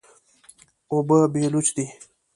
[0.91, 1.85] اوبه بېلوث دي.